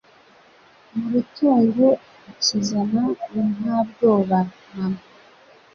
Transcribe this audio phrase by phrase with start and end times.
[0.95, 1.87] Mu Rutungu
[2.29, 3.03] akizana
[3.59, 4.39] ntabwoba
[4.73, 5.03] namba